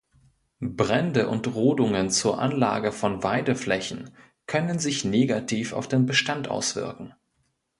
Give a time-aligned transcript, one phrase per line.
[0.65, 4.09] Brände und Rodungen zur Anlage von Weideflächen
[4.47, 7.13] können sich negativ auf den Bestand auswirken.